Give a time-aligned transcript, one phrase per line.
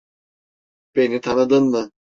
[0.95, 1.91] Beni tanıdın mı?